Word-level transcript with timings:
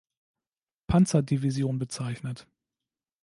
Panzerdivision“ 0.87 1.77
bezeichnet. 1.77 2.47